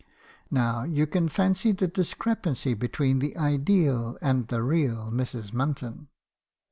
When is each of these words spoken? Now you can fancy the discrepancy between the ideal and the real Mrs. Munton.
Now 0.49 0.83
you 0.83 1.05
can 1.05 1.29
fancy 1.29 1.73
the 1.73 1.87
discrepancy 1.87 2.73
between 2.73 3.19
the 3.19 3.37
ideal 3.37 4.17
and 4.19 4.47
the 4.47 4.63
real 4.63 5.11
Mrs. 5.11 5.51
Munton. 5.53 6.07